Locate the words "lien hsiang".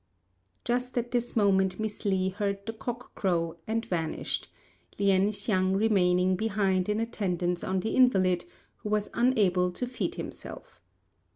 4.97-5.77